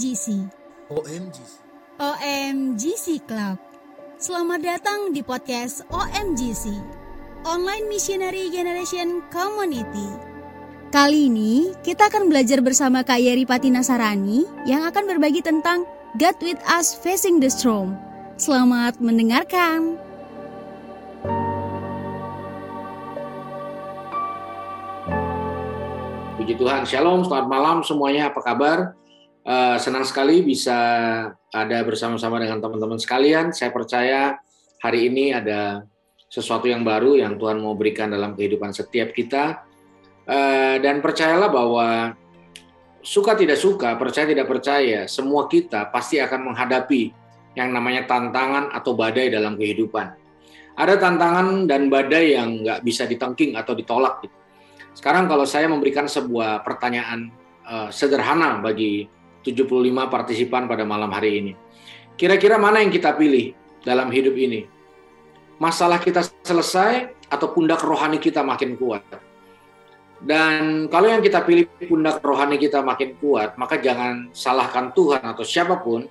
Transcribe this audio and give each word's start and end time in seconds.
OMGC. 0.00 0.48
OMGC. 0.88 1.52
OMGC 2.00 3.06
Club. 3.28 3.60
Selamat 4.16 4.64
datang 4.64 5.12
di 5.12 5.20
podcast 5.20 5.84
OMGC. 5.92 6.72
Online 7.44 7.84
Missionary 7.84 8.48
Generation 8.48 9.20
Community. 9.28 10.08
Kali 10.88 11.28
ini 11.28 11.76
kita 11.84 12.08
akan 12.08 12.32
belajar 12.32 12.64
bersama 12.64 13.04
Kak 13.04 13.20
Yeri 13.20 13.44
Pati 13.44 13.68
Nasarani 13.68 14.48
yang 14.64 14.88
akan 14.88 15.04
berbagi 15.04 15.44
tentang 15.44 15.84
God 16.16 16.40
with 16.40 16.56
us 16.64 16.96
facing 16.96 17.36
the 17.36 17.52
storm. 17.52 17.92
Selamat 18.40 18.96
mendengarkan. 19.04 20.00
Puji 26.40 26.56
Tuhan, 26.56 26.88
Shalom, 26.88 27.20
selamat 27.28 27.48
malam 27.52 27.76
semuanya, 27.84 28.32
apa 28.32 28.40
kabar? 28.40 28.96
Uh, 29.50 29.74
senang 29.82 30.06
sekali 30.06 30.46
bisa 30.46 30.78
ada 31.50 31.78
bersama-sama 31.82 32.38
dengan 32.38 32.62
teman-teman 32.62 33.02
sekalian. 33.02 33.50
Saya 33.50 33.74
percaya 33.74 34.38
hari 34.78 35.10
ini 35.10 35.34
ada 35.34 35.82
sesuatu 36.30 36.70
yang 36.70 36.86
baru 36.86 37.18
yang 37.18 37.34
Tuhan 37.34 37.58
mau 37.58 37.74
berikan 37.74 38.14
dalam 38.14 38.38
kehidupan 38.38 38.70
setiap 38.70 39.10
kita. 39.10 39.66
Uh, 40.30 40.78
dan 40.78 41.02
percayalah 41.02 41.50
bahwa 41.50 42.14
suka 43.02 43.34
tidak 43.34 43.58
suka, 43.58 43.98
percaya 43.98 44.30
tidak 44.30 44.46
percaya, 44.46 45.10
semua 45.10 45.50
kita 45.50 45.90
pasti 45.90 46.22
akan 46.22 46.54
menghadapi 46.54 47.10
yang 47.58 47.74
namanya 47.74 48.06
tantangan 48.06 48.70
atau 48.70 48.94
badai 48.94 49.34
dalam 49.34 49.58
kehidupan. 49.58 50.14
Ada 50.78 50.94
tantangan 50.94 51.66
dan 51.66 51.90
badai 51.90 52.38
yang 52.38 52.62
nggak 52.62 52.86
bisa 52.86 53.02
ditengking 53.02 53.58
atau 53.58 53.74
ditolak. 53.74 54.22
Sekarang 54.94 55.26
kalau 55.26 55.42
saya 55.42 55.66
memberikan 55.66 56.06
sebuah 56.06 56.62
pertanyaan 56.62 57.34
uh, 57.66 57.90
sederhana 57.90 58.62
bagi 58.62 59.18
75 59.42 60.12
partisipan 60.12 60.68
pada 60.68 60.84
malam 60.84 61.08
hari 61.12 61.40
ini. 61.40 61.52
Kira-kira 62.16 62.60
mana 62.60 62.84
yang 62.84 62.92
kita 62.92 63.16
pilih 63.16 63.56
dalam 63.80 64.12
hidup 64.12 64.36
ini? 64.36 64.68
Masalah 65.60 66.00
kita 66.00 66.24
selesai 66.44 67.12
atau 67.28 67.52
pundak 67.52 67.80
rohani 67.80 68.20
kita 68.20 68.44
makin 68.44 68.76
kuat? 68.76 69.04
Dan 70.20 70.84
kalau 70.92 71.08
yang 71.08 71.24
kita 71.24 71.40
pilih 71.48 71.64
pundak 71.88 72.20
rohani 72.20 72.60
kita 72.60 72.84
makin 72.84 73.16
kuat, 73.16 73.56
maka 73.56 73.80
jangan 73.80 74.28
salahkan 74.36 74.92
Tuhan 74.92 75.24
atau 75.24 75.44
siapa 75.44 75.80
pun. 75.80 76.04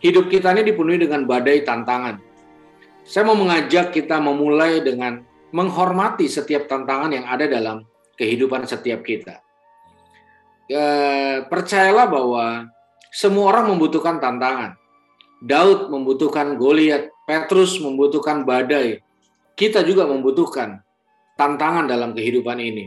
Hidup 0.00 0.32
kita 0.32 0.56
ini 0.56 0.72
dipenuhi 0.72 0.96
dengan 0.96 1.28
badai 1.28 1.60
tantangan. 1.60 2.16
Saya 3.04 3.28
mau 3.28 3.36
mengajak 3.36 3.92
kita 3.92 4.16
memulai 4.16 4.80
dengan 4.80 5.20
menghormati 5.52 6.24
setiap 6.24 6.64
tantangan 6.64 7.12
yang 7.12 7.28
ada 7.28 7.44
dalam 7.44 7.84
kehidupan 8.16 8.64
setiap 8.64 9.04
kita. 9.04 9.44
E, 10.70 10.82
percayalah 11.50 12.06
bahwa 12.06 12.70
semua 13.10 13.50
orang 13.50 13.74
membutuhkan 13.74 14.22
tantangan. 14.22 14.78
Daud 15.42 15.90
membutuhkan 15.90 16.54
Goliat, 16.54 17.10
Petrus 17.26 17.82
membutuhkan 17.82 18.46
badai. 18.46 19.02
Kita 19.58 19.82
juga 19.82 20.06
membutuhkan 20.06 20.78
tantangan 21.34 21.90
dalam 21.90 22.14
kehidupan 22.14 22.62
ini. 22.62 22.86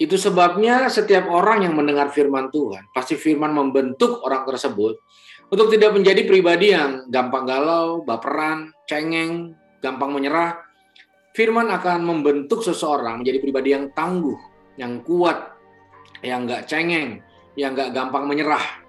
Itu 0.00 0.16
sebabnya 0.16 0.88
setiap 0.88 1.28
orang 1.28 1.66
yang 1.66 1.74
mendengar 1.76 2.08
firman 2.08 2.48
Tuhan, 2.48 2.88
pasti 2.94 3.18
firman 3.18 3.52
membentuk 3.52 4.22
orang 4.24 4.46
tersebut 4.48 4.96
untuk 5.50 5.68
tidak 5.68 5.92
menjadi 5.92 6.24
pribadi 6.24 6.72
yang 6.72 7.10
gampang 7.10 7.44
galau, 7.44 8.00
baperan, 8.06 8.70
cengeng, 8.86 9.54
gampang 9.82 10.14
menyerah, 10.14 10.64
Firman 11.34 11.66
akan 11.66 12.06
membentuk 12.06 12.62
seseorang 12.62 13.18
menjadi 13.18 13.42
pribadi 13.42 13.74
yang 13.74 13.90
tangguh, 13.90 14.38
yang 14.78 15.02
kuat, 15.02 15.53
yang 16.24 16.48
nggak 16.48 16.64
cengeng, 16.64 17.20
yang 17.54 17.76
nggak 17.76 17.92
gampang 17.92 18.24
menyerah, 18.24 18.82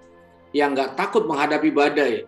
yang 0.56 0.72
nggak 0.72 0.96
takut 0.96 1.28
menghadapi 1.28 1.68
badai, 1.68 2.24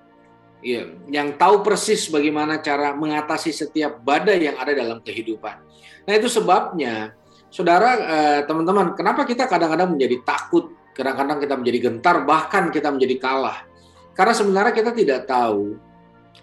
ya, 0.60 0.84
yang 1.08 1.34
tahu 1.40 1.64
persis 1.64 2.12
bagaimana 2.12 2.60
cara 2.60 2.92
mengatasi 2.92 3.50
setiap 3.50 4.04
badai 4.04 4.52
yang 4.52 4.56
ada 4.60 4.76
dalam 4.76 5.00
kehidupan. 5.00 5.64
Nah 6.04 6.12
itu 6.12 6.28
sebabnya, 6.28 7.16
saudara, 7.48 7.90
eh, 7.96 8.40
teman-teman, 8.44 8.92
kenapa 8.92 9.24
kita 9.24 9.48
kadang-kadang 9.48 9.96
menjadi 9.96 10.20
takut, 10.28 10.76
kadang-kadang 10.92 11.40
kita 11.40 11.54
menjadi 11.56 11.78
gentar, 11.88 12.16
bahkan 12.28 12.68
kita 12.68 12.92
menjadi 12.92 13.16
kalah. 13.16 13.64
Karena 14.12 14.34
sebenarnya 14.36 14.74
kita 14.76 14.90
tidak 14.92 15.20
tahu 15.24 15.78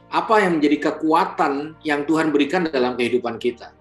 apa 0.09 0.35
yang 0.41 0.57
menjadi 0.57 0.91
kekuatan 0.91 1.75
yang 1.83 2.07
Tuhan 2.07 2.31
berikan 2.31 2.65
dalam 2.65 2.95
kehidupan 2.95 3.35
kita. 3.37 3.75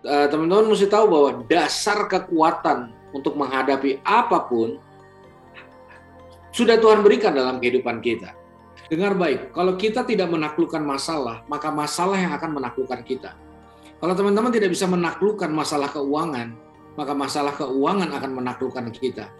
Eh, 0.00 0.26
teman-teman 0.32 0.72
mesti 0.72 0.88
tahu 0.88 1.06
bahwa 1.12 1.30
dasar 1.48 2.08
kekuatan 2.08 2.99
untuk 3.10 3.34
menghadapi 3.34 4.02
apa 4.06 4.46
pun 4.46 4.78
sudah 6.50 6.78
Tuhan 6.78 7.06
berikan 7.06 7.30
dalam 7.30 7.62
kehidupan 7.62 8.02
kita. 8.02 8.34
Dengar 8.90 9.14
baik, 9.14 9.54
kalau 9.54 9.78
kita 9.78 10.02
tidak 10.02 10.26
menaklukkan 10.26 10.82
masalah, 10.82 11.46
maka 11.46 11.70
masalah 11.70 12.18
yang 12.18 12.34
akan 12.34 12.58
menaklukkan 12.58 13.06
kita. 13.06 13.38
Kalau 14.02 14.14
teman-teman 14.18 14.50
tidak 14.50 14.74
bisa 14.74 14.90
menaklukkan 14.90 15.46
masalah 15.46 15.86
keuangan, 15.94 16.58
maka 16.98 17.12
masalah 17.14 17.54
keuangan 17.54 18.10
akan 18.10 18.30
menaklukkan 18.34 18.90
kita. 18.90 19.30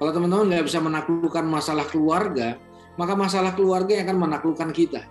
Kalau 0.00 0.10
teman-teman 0.16 0.48
nggak 0.48 0.64
bisa 0.64 0.80
menaklukkan 0.80 1.44
masalah 1.44 1.84
keluarga, 1.84 2.56
maka 2.96 3.12
masalah 3.12 3.52
keluarga 3.52 3.92
yang 4.00 4.08
akan 4.08 4.18
menaklukkan 4.28 4.70
kita. 4.72 5.04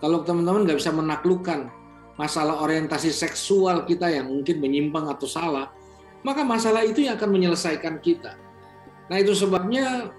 Kalau 0.00 0.24
teman-teman 0.24 0.64
nggak 0.64 0.78
bisa 0.80 0.92
menaklukkan 0.94 1.68
masalah 2.16 2.64
orientasi 2.64 3.12
seksual 3.12 3.84
kita 3.84 4.08
yang 4.08 4.32
mungkin 4.32 4.56
menyimpang 4.58 5.04
atau 5.04 5.28
salah, 5.28 5.68
maka 6.22 6.42
masalah 6.42 6.82
itu 6.82 7.06
yang 7.06 7.18
akan 7.18 7.30
menyelesaikan 7.30 8.02
kita. 8.02 8.34
Nah 9.08 9.16
itu 9.18 9.32
sebabnya 9.32 10.12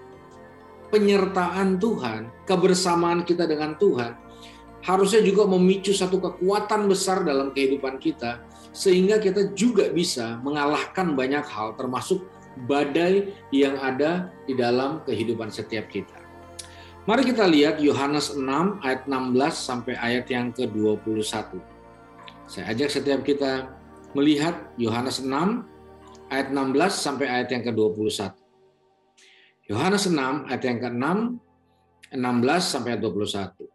penyertaan 0.90 1.78
Tuhan, 1.78 2.28
kebersamaan 2.44 3.22
kita 3.22 3.46
dengan 3.46 3.78
Tuhan, 3.78 4.18
harusnya 4.82 5.22
juga 5.22 5.46
memicu 5.46 5.94
satu 5.94 6.18
kekuatan 6.18 6.90
besar 6.90 7.22
dalam 7.22 7.54
kehidupan 7.54 8.02
kita, 8.02 8.42
sehingga 8.74 9.22
kita 9.22 9.54
juga 9.54 9.88
bisa 9.94 10.40
mengalahkan 10.42 11.14
banyak 11.14 11.46
hal, 11.46 11.78
termasuk 11.78 12.26
badai 12.66 13.30
yang 13.54 13.78
ada 13.78 14.34
di 14.44 14.58
dalam 14.58 15.06
kehidupan 15.06 15.48
setiap 15.48 15.86
kita. 15.86 16.18
Mari 17.08 17.32
kita 17.32 17.48
lihat 17.48 17.80
Yohanes 17.80 18.36
6 18.36 18.44
ayat 18.84 19.08
16 19.08 19.34
sampai 19.56 19.94
ayat 19.96 20.26
yang 20.28 20.52
ke-21. 20.52 21.56
Saya 22.44 22.64
ajak 22.74 22.90
setiap 22.92 23.20
kita 23.24 23.72
melihat 24.12 24.74
Yohanes 24.76 25.22
6 25.22 25.30
ayat 26.30 26.54
16 26.54 26.78
sampai 26.94 27.26
ayat 27.26 27.48
yang 27.50 27.62
ke-21. 27.66 28.32
Yohanes 29.70 30.06
6 30.06 30.48
ayat 30.50 30.62
yang 30.62 30.78
ke-6 30.78 31.06
16 32.10 32.18
sampai 32.62 32.98
ayat 32.98 33.02
21. 33.06 33.70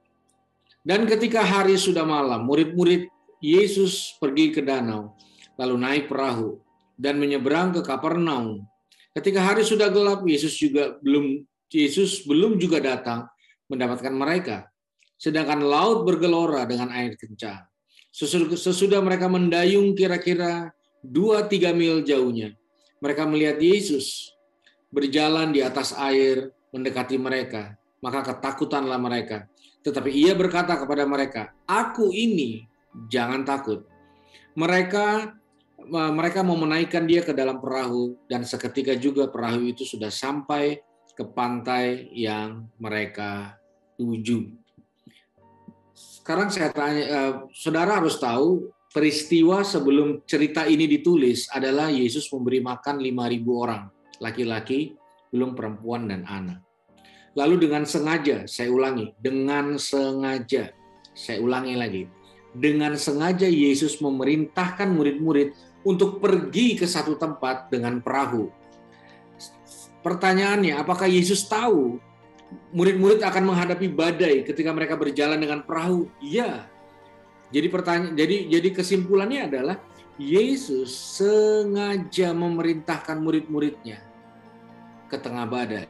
Dan 0.86 1.08
ketika 1.10 1.42
hari 1.42 1.80
sudah 1.80 2.04
malam, 2.04 2.44
murid-murid 2.46 3.08
Yesus 3.40 4.16
pergi 4.20 4.52
ke 4.52 4.62
danau, 4.64 5.16
lalu 5.56 5.76
naik 5.80 6.04
perahu 6.12 6.60
dan 7.00 7.20
menyeberang 7.20 7.76
ke 7.76 7.82
Kapernaum. 7.84 8.64
Ketika 9.16 9.40
hari 9.40 9.64
sudah 9.64 9.88
gelap, 9.88 10.24
Yesus 10.28 10.56
juga 10.60 11.00
belum 11.00 11.48
Yesus 11.72 12.24
belum 12.28 12.60
juga 12.60 12.84
datang 12.84 13.28
mendapatkan 13.72 14.12
mereka. 14.12 14.68
Sedangkan 15.16 15.64
laut 15.64 16.04
bergelora 16.04 16.68
dengan 16.68 16.92
air 16.92 17.16
kencang. 17.16 17.64
Sesudah 18.12 19.00
mereka 19.04 19.28
mendayung 19.28 19.96
kira-kira 19.96 20.72
2-3 21.12 21.76
mil 21.78 22.02
jauhnya, 22.02 22.54
mereka 23.00 23.24
melihat 23.30 23.62
Yesus 23.62 24.34
berjalan 24.90 25.52
di 25.52 25.62
atas 25.62 25.94
air 25.94 26.50
mendekati 26.74 27.20
mereka. 27.20 27.78
Maka 28.04 28.34
ketakutanlah 28.34 29.02
mereka. 29.02 29.50
Tetapi 29.82 30.10
ia 30.14 30.34
berkata 30.38 30.78
kepada 30.78 31.06
mereka, 31.06 31.54
Aku 31.66 32.14
ini, 32.14 32.66
jangan 33.10 33.42
takut. 33.46 33.86
Mereka 34.54 35.36
mereka 35.92 36.42
mau 36.42 36.58
menaikkan 36.58 37.06
dia 37.06 37.22
ke 37.22 37.30
dalam 37.36 37.62
perahu 37.62 38.18
dan 38.26 38.42
seketika 38.42 38.98
juga 38.98 39.30
perahu 39.30 39.70
itu 39.70 39.86
sudah 39.86 40.10
sampai 40.10 40.82
ke 41.14 41.24
pantai 41.24 42.10
yang 42.12 42.66
mereka 42.82 43.60
tuju. 43.96 44.50
Sekarang 45.96 46.50
saya 46.50 46.74
tanya, 46.74 47.04
eh, 47.06 47.34
saudara 47.54 48.02
harus 48.02 48.18
tahu 48.18 48.74
peristiwa 48.96 49.60
sebelum 49.68 50.24
cerita 50.24 50.64
ini 50.64 50.88
ditulis 50.88 51.52
adalah 51.52 51.92
Yesus 51.92 52.32
memberi 52.32 52.64
makan 52.64 53.04
5.000 53.04 53.44
orang, 53.52 53.84
laki-laki, 54.24 54.96
belum 55.36 55.52
perempuan 55.52 56.08
dan 56.08 56.24
anak. 56.24 56.64
Lalu 57.36 57.68
dengan 57.68 57.84
sengaja, 57.84 58.48
saya 58.48 58.72
ulangi, 58.72 59.12
dengan 59.20 59.76
sengaja, 59.76 60.72
saya 61.12 61.44
ulangi 61.44 61.76
lagi, 61.76 62.04
dengan 62.56 62.96
sengaja 62.96 63.52
Yesus 63.52 64.00
memerintahkan 64.00 64.88
murid-murid 64.88 65.52
untuk 65.84 66.24
pergi 66.24 66.80
ke 66.80 66.88
satu 66.88 67.20
tempat 67.20 67.68
dengan 67.68 68.00
perahu 68.00 68.48
Pertanyaannya, 70.06 70.78
apakah 70.78 71.10
Yesus 71.10 71.50
tahu 71.50 71.98
murid-murid 72.78 73.26
akan 73.26 73.42
menghadapi 73.50 73.90
badai 73.90 74.46
ketika 74.46 74.70
mereka 74.70 74.94
berjalan 74.94 75.42
dengan 75.42 75.66
perahu? 75.66 76.06
Iya. 76.22 76.70
Jadi 77.54 77.68
pertanyaan 77.70 78.14
jadi 78.18 78.36
jadi 78.50 78.70
kesimpulannya 78.74 79.42
adalah 79.46 79.78
Yesus 80.16 80.96
sengaja 81.20 82.32
memerintahkan 82.32 83.20
murid-muridnya 83.20 84.00
ke 85.12 85.18
tengah 85.20 85.46
badai, 85.46 85.86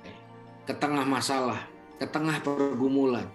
ke 0.66 0.74
tengah 0.74 1.06
masalah, 1.06 1.70
ke 2.02 2.06
tengah 2.10 2.42
pergumulan. 2.42 3.30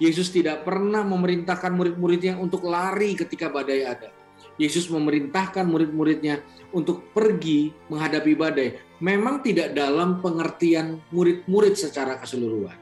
Yesus 0.00 0.32
tidak 0.32 0.64
pernah 0.64 1.04
memerintahkan 1.04 1.76
murid-muridnya 1.76 2.40
untuk 2.40 2.64
lari 2.64 3.12
ketika 3.18 3.52
badai 3.52 3.84
ada. 3.84 4.08
Yesus 4.56 4.88
memerintahkan 4.88 5.68
murid-muridnya 5.68 6.40
untuk 6.72 7.12
pergi 7.12 7.72
menghadapi 7.92 8.32
badai. 8.32 8.68
Memang 9.04 9.44
tidak 9.44 9.76
dalam 9.76 10.24
pengertian 10.24 11.00
murid-murid 11.12 11.76
secara 11.76 12.16
keseluruhan. 12.16 12.76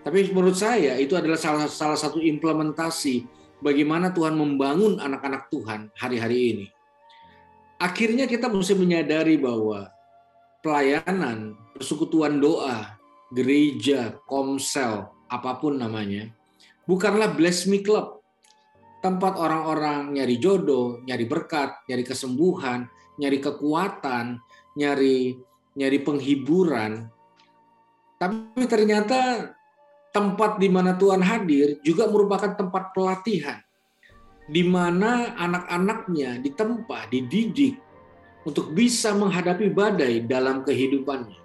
Tapi 0.00 0.32
menurut 0.32 0.56
saya 0.56 0.96
itu 0.96 1.14
adalah 1.14 1.38
salah, 1.38 1.66
salah 1.68 1.98
satu 1.98 2.18
implementasi 2.18 3.39
bagaimana 3.60 4.12
Tuhan 4.12 4.36
membangun 4.36 4.98
anak-anak 4.98 5.48
Tuhan 5.52 5.92
hari-hari 5.96 6.38
ini. 6.56 6.66
Akhirnya 7.80 8.28
kita 8.28 8.52
mesti 8.52 8.76
menyadari 8.76 9.40
bahwa 9.40 9.88
pelayanan, 10.60 11.56
persekutuan 11.72 12.36
doa, 12.36 13.00
gereja, 13.32 14.20
komsel, 14.28 15.08
apa 15.32 15.56
pun 15.56 15.80
namanya, 15.80 16.28
bukanlah 16.84 17.32
bless 17.32 17.64
me 17.64 17.80
club. 17.80 18.20
Tempat 19.00 19.40
orang-orang 19.40 20.12
nyari 20.12 20.36
jodoh, 20.36 21.00
nyari 21.08 21.24
berkat, 21.24 21.72
nyari 21.88 22.04
kesembuhan, 22.04 22.84
nyari 23.16 23.40
kekuatan, 23.40 24.36
nyari 24.76 25.40
nyari 25.72 25.98
penghiburan. 26.04 27.08
Tapi 28.20 28.68
ternyata 28.68 29.48
tempat 30.10 30.58
di 30.58 30.68
mana 30.70 30.94
Tuhan 30.98 31.22
hadir 31.22 31.78
juga 31.86 32.10
merupakan 32.10 32.54
tempat 32.54 32.90
pelatihan 32.94 33.62
di 34.50 34.66
mana 34.66 35.38
anak-anaknya 35.38 36.42
ditempa, 36.42 37.06
dididik 37.06 37.78
untuk 38.42 38.74
bisa 38.74 39.14
menghadapi 39.14 39.70
badai 39.70 40.26
dalam 40.26 40.66
kehidupannya. 40.66 41.38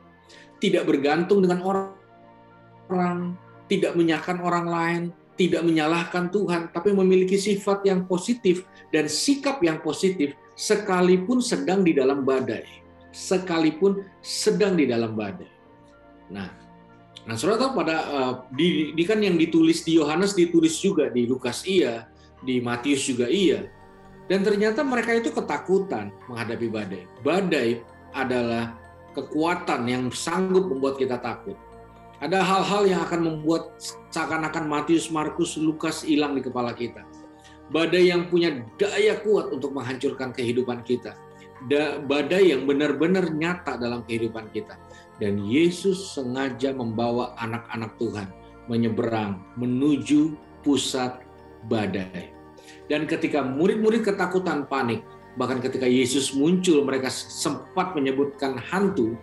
Tidak 0.57 0.81
bergantung 0.89 1.45
dengan 1.45 1.61
orang, 1.61 3.37
tidak 3.69 3.93
menyalahkan 3.93 4.41
orang 4.41 4.65
lain, 4.65 5.01
tidak 5.37 5.61
menyalahkan 5.61 6.33
Tuhan, 6.33 6.73
tapi 6.73 6.95
memiliki 6.97 7.37
sifat 7.37 7.85
yang 7.85 8.09
positif 8.09 8.65
dan 8.89 9.05
sikap 9.05 9.61
yang 9.61 9.77
positif 9.85 10.33
sekalipun 10.57 11.43
sedang 11.43 11.85
di 11.85 11.93
dalam 11.93 12.25
badai. 12.25 12.65
Sekalipun 13.13 14.01
sedang 14.25 14.73
di 14.75 14.89
dalam 14.89 15.13
badai. 15.13 15.51
Nah, 16.33 16.64
nah 17.25 17.33
saudara 17.33 17.65
tahu 17.65 17.81
pada 17.81 17.95
uh, 18.05 18.33
di, 18.53 18.93
di 18.93 19.03
kan 19.05 19.17
yang 19.17 19.35
ditulis 19.35 19.81
di 19.81 19.97
Yohanes 19.97 20.37
ditulis 20.37 20.77
juga 20.77 21.09
di 21.09 21.25
Lukas 21.25 21.65
iya, 21.65 22.05
di 22.45 22.61
Matius 22.61 23.05
juga 23.05 23.25
iya. 23.25 23.65
Dan 24.25 24.41
ternyata 24.41 24.81
mereka 24.81 25.13
itu 25.13 25.29
ketakutan 25.29 26.09
menghadapi 26.25 26.65
badai. 26.65 27.03
Badai 27.21 27.69
adalah 28.09 28.73
kekuatan 29.13 29.85
yang 29.85 30.09
sanggup 30.09 30.65
membuat 30.65 30.97
kita 30.97 31.21
takut. 31.21 31.53
Ada 32.17 32.41
hal-hal 32.41 32.83
yang 32.89 33.01
akan 33.05 33.21
membuat 33.21 33.77
seakan-akan 34.09 34.65
Matius, 34.65 35.13
Markus, 35.13 35.59
Lukas 35.61 36.01
hilang 36.01 36.33
di 36.33 36.41
kepala 36.41 36.73
kita. 36.73 37.05
Badai 37.69 38.09
yang 38.09 38.29
punya 38.29 38.65
daya 38.81 39.21
kuat 39.21 39.53
untuk 39.53 39.77
menghancurkan 39.77 40.33
kehidupan 40.33 40.81
kita. 40.81 41.13
Badai 42.09 42.55
yang 42.55 42.65
benar-benar 42.65 43.29
nyata 43.29 43.77
dalam 43.77 44.01
kehidupan 44.09 44.49
kita. 44.49 44.73
Dan 45.15 45.47
Yesus 45.47 46.11
sengaja 46.11 46.75
membawa 46.75 47.31
anak-anak 47.39 47.95
Tuhan 47.95 48.27
menyeberang 48.67 49.39
menuju 49.55 50.35
pusat 50.65 51.23
badai. 51.71 52.33
Dan 52.89 53.05
ketika 53.05 53.45
murid-murid 53.45 54.03
ketakutan 54.03 54.67
panik, 54.67 55.05
bahkan 55.39 55.61
ketika 55.63 55.85
Yesus 55.87 56.35
muncul 56.35 56.83
mereka 56.83 57.07
sempat 57.09 57.95
menyebutkan 57.95 58.59
hantu, 58.59 59.15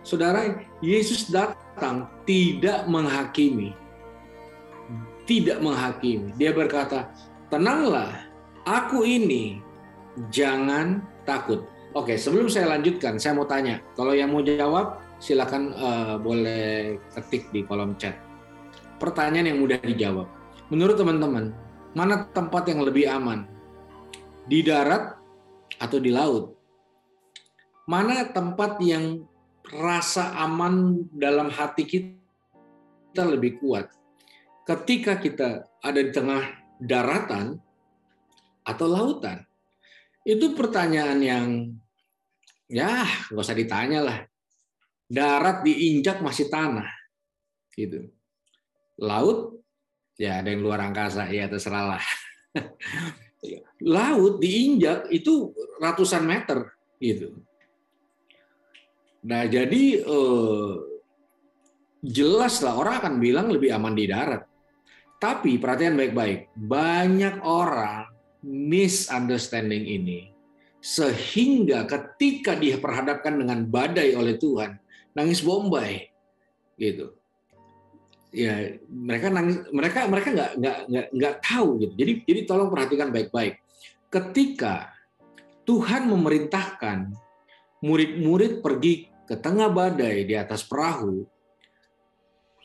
Saudara, 0.00 0.64
Yesus 0.80 1.28
datang 1.28 2.08
tidak 2.24 2.88
menghakimi. 2.88 3.76
Tidak 5.28 5.60
menghakimi. 5.60 6.32
Dia 6.40 6.56
berkata, 6.56 7.12
tenanglah, 7.52 8.24
aku 8.64 9.04
ini, 9.04 9.60
jangan 10.32 11.04
takut. 11.28 11.68
Oke, 11.92 12.16
sebelum 12.16 12.48
saya 12.48 12.72
lanjutkan, 12.78 13.20
saya 13.20 13.36
mau 13.36 13.44
tanya. 13.44 13.84
Kalau 13.92 14.16
yang 14.16 14.32
mau 14.32 14.40
jawab, 14.40 15.04
silakan 15.20 15.76
uh, 15.76 16.16
boleh 16.16 16.96
ketik 17.14 17.52
di 17.52 17.62
kolom 17.68 17.94
chat. 18.00 18.16
Pertanyaan 18.96 19.54
yang 19.54 19.60
mudah 19.60 19.78
dijawab. 19.80 20.26
Menurut 20.72 20.96
teman-teman, 20.96 21.52
mana 21.92 22.26
tempat 22.32 22.66
yang 22.66 22.80
lebih 22.80 23.06
aman? 23.06 23.44
Di 24.48 24.64
darat 24.64 25.20
atau 25.78 25.98
di 26.00 26.10
laut? 26.10 26.56
Mana 27.84 28.26
tempat 28.32 28.80
yang 28.80 29.24
rasa 29.70 30.34
aman 30.40 31.06
dalam 31.14 31.52
hati 31.52 31.84
kita 31.86 33.22
lebih 33.22 33.62
kuat 33.62 33.92
ketika 34.66 35.18
kita 35.18 35.66
ada 35.82 36.00
di 36.00 36.14
tengah 36.14 36.42
daratan 36.78 37.58
atau 38.62 38.86
lautan. 38.86 39.42
Itu 40.22 40.54
pertanyaan 40.54 41.18
yang 41.18 41.46
ya 42.70 43.02
nggak 43.30 43.42
usah 43.42 43.56
ditanya 43.58 44.00
lah. 44.04 44.18
Darat 45.10 45.66
diinjak 45.66 46.22
masih 46.22 46.46
tanah, 46.46 46.86
gitu. 47.74 48.06
Laut 49.02 49.58
ya 50.14 50.38
ada 50.38 50.54
yang 50.54 50.62
luar 50.62 50.86
angkasa 50.86 51.26
ya 51.34 51.50
terserah 51.50 51.98
lah. 51.98 52.04
Laut 53.98 54.38
diinjak 54.38 55.10
itu 55.10 55.50
ratusan 55.82 56.22
meter, 56.22 56.70
gitu 57.02 57.42
Nah, 59.20 59.44
jadi 59.44 60.00
eh, 60.00 60.72
jelas 62.00 62.64
lah 62.64 62.80
orang 62.80 62.94
akan 63.04 63.14
bilang 63.20 63.52
lebih 63.52 63.68
aman 63.76 63.92
di 63.92 64.08
darat. 64.08 64.48
Tapi 65.20 65.60
perhatian 65.60 66.00
baik-baik, 66.00 66.56
banyak 66.56 67.44
orang 67.44 68.08
misunderstanding 68.40 69.84
ini 69.84 70.32
sehingga 70.80 71.84
ketika 71.84 72.56
diperhadapkan 72.56 73.36
dengan 73.36 73.68
badai 73.68 74.16
oleh 74.16 74.40
Tuhan, 74.40 74.80
nangis 75.16 75.42
bombay, 75.42 76.10
gitu. 76.78 77.14
Ya, 78.30 78.78
mereka 78.86 79.26
nangis, 79.26 79.66
mereka 79.74 80.06
mereka 80.06 80.28
nggak 80.30 80.52
nggak 80.62 80.76
nggak 80.86 81.06
nggak 81.18 81.34
tahu 81.42 81.68
gitu. 81.82 81.94
Jadi 81.98 82.12
jadi 82.22 82.40
tolong 82.46 82.70
perhatikan 82.70 83.10
baik-baik. 83.10 83.58
Ketika 84.06 84.94
Tuhan 85.66 86.06
memerintahkan 86.06 87.10
murid-murid 87.82 88.62
pergi 88.62 89.10
ke 89.26 89.34
tengah 89.34 89.70
badai 89.70 90.26
di 90.26 90.34
atas 90.38 90.62
perahu, 90.62 91.26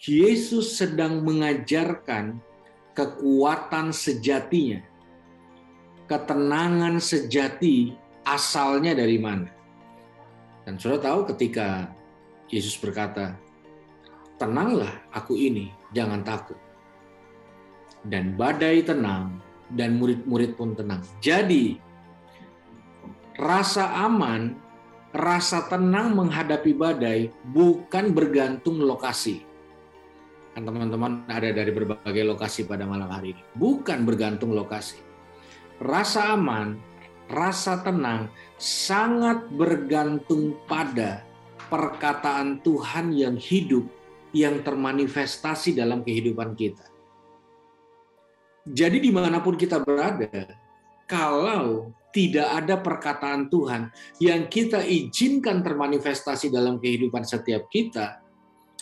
Yesus 0.05 0.77
sedang 0.77 1.25
mengajarkan 1.25 2.37
kekuatan 2.93 3.89
sejatinya, 3.89 4.85
ketenangan 6.05 7.01
sejati 7.01 7.97
asalnya 8.21 8.93
dari 8.93 9.17
mana. 9.17 9.49
Dan 10.65 10.77
sudah 10.77 11.01
tahu 11.01 11.29
ketika 11.33 11.89
Yesus 12.49 12.77
berkata, 12.77 13.37
tenanglah 14.37 15.05
aku 15.11 15.33
ini, 15.33 15.73
jangan 15.95 16.21
takut. 16.21 16.57
Dan 18.05 18.37
badai 18.37 18.85
tenang, 18.85 19.41
dan 19.73 19.97
murid-murid 19.97 20.53
pun 20.53 20.77
tenang. 20.77 21.01
Jadi, 21.23 21.81
rasa 23.41 24.05
aman 24.05 24.65
rasa 25.15 25.63
tenang 25.71 26.11
menghadapi 26.11 26.75
badai 26.75 27.31
bukan 27.55 28.11
bergantung 28.11 28.83
lokasi. 28.83 29.47
Kan 30.51 30.67
teman-teman 30.67 31.23
ada 31.31 31.51
dari 31.55 31.71
berbagai 31.71 32.23
lokasi 32.27 32.67
pada 32.67 32.83
malam 32.83 33.07
hari 33.07 33.31
ini. 33.35 33.41
Bukan 33.55 34.03
bergantung 34.03 34.51
lokasi. 34.51 34.99
Rasa 35.79 36.35
aman, 36.35 36.79
rasa 37.31 37.83
tenang 37.83 38.31
sangat 38.59 39.47
bergantung 39.51 40.55
pada 40.67 41.23
perkataan 41.67 42.61
Tuhan 42.65 43.13
yang 43.15 43.35
hidup, 43.35 43.85
yang 44.35 44.61
termanifestasi 44.65 45.75
dalam 45.75 46.03
kehidupan 46.03 46.53
kita. 46.53 46.85
Jadi 48.65 48.97
di 48.97 49.13
mana 49.13 49.45
pun 49.45 49.53
kita 49.53 49.77
berada, 49.81 50.57
kalau 51.05 51.93
tidak 52.09 52.47
ada 52.49 52.81
perkataan 52.81 53.51
Tuhan 53.51 53.93
yang 54.17 54.49
kita 54.49 54.81
izinkan 54.81 55.61
termanifestasi 55.61 56.49
dalam 56.49 56.81
kehidupan 56.81 57.21
setiap 57.21 57.69
kita, 57.69 58.23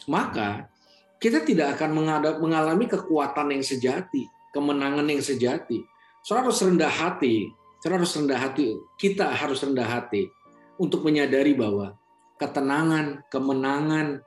maka 0.08 0.72
kita 1.20 1.44
tidak 1.44 1.80
akan 1.80 2.00
mengalami 2.40 2.86
kekuatan 2.88 3.56
yang 3.56 3.63
sejati, 3.63 4.28
kemenangan 4.52 5.08
yang 5.08 5.24
sejati. 5.24 5.84
Saudara 6.24 6.48
harus 6.48 6.63
rendah 6.63 6.94
hati, 6.94 7.52
saudara 7.84 8.04
harus 8.04 8.16
rendah 8.16 8.40
hati, 8.40 8.68
kita 8.96 9.28
harus 9.36 9.60
rendah 9.60 9.88
hati 9.88 10.32
untuk 10.80 11.04
menyadari 11.04 11.52
bahwa 11.56 11.96
ketenangan, 12.38 13.25
kemenangan 13.30 14.22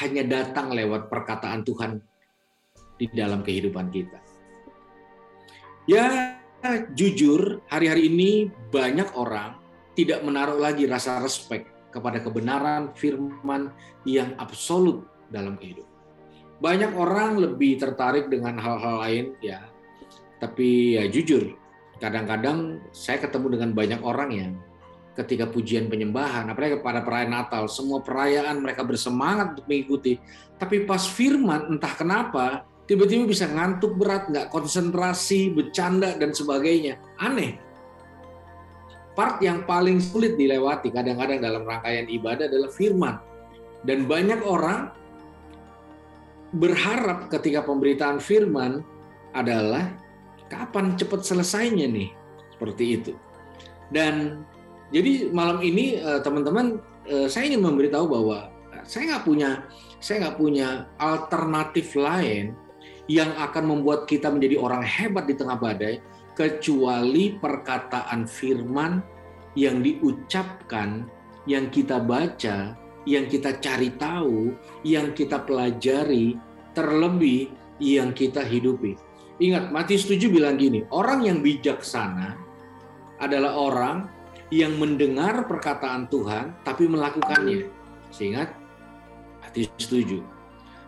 hanya 0.00 0.22
datang 0.26 0.74
lewat 0.74 1.06
perkataan 1.06 1.62
Tuhan 1.62 2.02
di 2.96 3.06
dalam 3.12 3.44
kehidupan 3.44 3.92
kita. 3.92 4.18
Ya, 5.86 6.34
jujur, 6.98 7.62
hari-hari 7.70 8.10
ini 8.10 8.50
banyak 8.74 9.14
orang 9.14 9.62
tidak 9.94 10.20
menaruh 10.26 10.58
lagi 10.58 10.84
rasa 10.90 11.22
respek 11.22 11.70
kepada 11.94 12.20
kebenaran 12.20 12.92
firman 12.98 13.70
yang 14.04 14.34
absolut 14.36 15.06
dalam 15.30 15.56
kehidupan. 15.56 15.88
banyak 16.56 16.92
orang 16.96 17.36
lebih 17.36 17.76
tertarik 17.76 18.32
dengan 18.32 18.56
hal-hal 18.56 19.04
lain 19.04 19.26
ya. 19.44 19.60
Tapi 20.40 21.00
ya 21.00 21.04
jujur, 21.08 21.52
kadang-kadang 22.00 22.80
saya 22.92 23.20
ketemu 23.20 23.60
dengan 23.60 23.70
banyak 23.76 24.00
orang 24.04 24.30
yang 24.32 24.52
ketika 25.16 25.48
pujian 25.48 25.88
penyembahan, 25.88 26.44
apalagi 26.52 26.78
pada 26.84 27.00
perayaan 27.00 27.32
Natal, 27.32 27.64
semua 27.72 28.04
perayaan 28.04 28.60
mereka 28.60 28.84
bersemangat 28.84 29.56
untuk 29.56 29.66
mengikuti. 29.66 30.20
Tapi 30.60 30.84
pas 30.84 31.00
firman, 31.08 31.72
entah 31.72 31.92
kenapa, 31.96 32.68
tiba-tiba 32.84 33.24
bisa 33.24 33.48
ngantuk 33.48 33.96
berat, 33.96 34.28
nggak 34.28 34.52
konsentrasi, 34.52 35.50
bercanda, 35.56 36.14
dan 36.20 36.36
sebagainya. 36.36 37.00
Aneh. 37.16 37.56
Part 39.16 39.40
yang 39.40 39.64
paling 39.64 39.96
sulit 40.04 40.36
dilewati 40.36 40.92
kadang-kadang 40.92 41.40
dalam 41.40 41.64
rangkaian 41.64 42.04
ibadah 42.12 42.52
adalah 42.52 42.68
firman. 42.68 43.16
Dan 43.80 44.04
banyak 44.04 44.44
orang 44.44 44.92
berharap 46.52 47.32
ketika 47.32 47.64
pemberitaan 47.64 48.20
firman 48.20 48.84
adalah 49.32 49.96
kapan 50.52 50.92
cepat 51.00 51.24
selesainya 51.24 51.88
nih. 51.88 52.12
Seperti 52.52 52.84
itu. 52.92 53.12
Dan 53.88 54.44
jadi 54.94 55.34
malam 55.34 55.58
ini 55.62 55.98
eh, 55.98 56.20
teman-teman 56.22 56.78
eh, 57.06 57.26
saya 57.26 57.50
ingin 57.50 57.62
memberitahu 57.66 58.06
bahwa 58.06 58.50
saya 58.86 59.16
nggak 59.16 59.24
punya 59.26 59.50
saya 59.98 60.28
nggak 60.28 60.38
punya 60.38 60.68
alternatif 61.00 61.96
lain 61.98 62.54
yang 63.06 63.30
akan 63.38 63.64
membuat 63.70 64.06
kita 64.10 64.30
menjadi 64.30 64.58
orang 64.58 64.82
hebat 64.82 65.26
di 65.30 65.34
tengah 65.34 65.58
badai 65.58 66.02
kecuali 66.36 67.38
perkataan 67.38 68.28
firman 68.28 69.00
yang 69.56 69.80
diucapkan, 69.80 71.08
yang 71.48 71.72
kita 71.72 71.96
baca, 71.96 72.76
yang 73.08 73.24
kita 73.24 73.56
cari 73.56 73.88
tahu, 73.96 74.52
yang 74.84 75.16
kita 75.16 75.40
pelajari, 75.42 76.36
terlebih 76.76 77.48
yang 77.80 78.12
kita 78.12 78.44
hidupi. 78.44 78.98
Ingat, 79.40 79.72
Matius 79.72 80.04
7 80.04 80.28
bilang 80.28 80.60
gini, 80.60 80.84
orang 80.92 81.24
yang 81.24 81.40
bijaksana 81.40 82.36
adalah 83.16 83.56
orang 83.56 83.96
yang 84.54 84.78
mendengar 84.78 85.46
perkataan 85.50 86.06
Tuhan 86.06 86.54
tapi 86.62 86.86
melakukannya. 86.86 87.66
Seingat 88.14 88.54
Matius 89.42 89.86
7. 89.90 90.22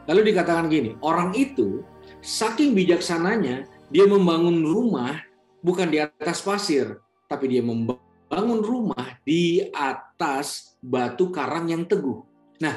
Lalu 0.09 0.21
dikatakan 0.33 0.73
gini, 0.73 0.97
orang 1.05 1.37
itu 1.37 1.85
saking 2.25 2.73
bijaksananya 2.73 3.69
dia 3.93 4.05
membangun 4.09 4.65
rumah 4.65 5.21
bukan 5.61 5.89
di 5.91 6.01
atas 6.01 6.41
pasir, 6.41 6.97
tapi 7.29 7.53
dia 7.53 7.61
membangun 7.61 8.61
rumah 8.65 9.19
di 9.27 9.69
atas 9.75 10.79
batu 10.81 11.29
karang 11.29 11.69
yang 11.69 11.85
teguh. 11.85 12.25
Nah, 12.63 12.77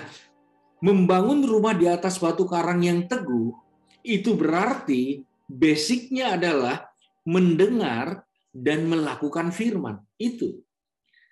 membangun 0.84 1.46
rumah 1.46 1.72
di 1.78 1.88
atas 1.88 2.20
batu 2.20 2.44
karang 2.50 2.84
yang 2.84 3.08
teguh 3.08 3.54
itu 4.02 4.34
berarti 4.34 5.22
basicnya 5.46 6.36
adalah 6.36 6.90
mendengar 7.24 8.26
dan 8.52 8.90
melakukan 8.90 9.54
firman. 9.56 10.02
Itu 10.20 10.66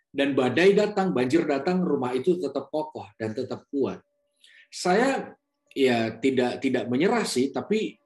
dan 0.09 0.33
badai 0.33 0.73
datang, 0.73 1.13
banjir 1.13 1.45
datang, 1.45 1.85
rumah 1.85 2.13
itu 2.17 2.41
tetap 2.41 2.73
kokoh 2.73 3.05
dan 3.15 3.37
tetap 3.37 3.69
kuat. 3.69 4.01
Saya 4.69 5.37
ya 5.73 6.17
tidak 6.17 6.61
tidak 6.61 6.89
menyerah 6.89 7.25
sih, 7.25 7.53
tapi 7.53 7.97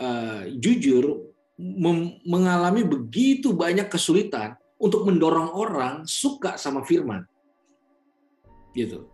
uh, 0.00 0.48
jujur 0.56 1.32
mengalami 2.28 2.84
begitu 2.84 3.56
banyak 3.56 3.88
kesulitan 3.88 4.56
untuk 4.76 5.08
mendorong 5.08 5.56
orang 5.56 5.94
suka 6.04 6.60
sama 6.60 6.84
firman. 6.84 7.24
Gitu. 8.76 9.08